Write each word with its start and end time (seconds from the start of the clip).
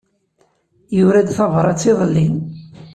Yura-d 0.97 1.29
tabṛat 1.37 1.81
iḍelli. 1.91 2.27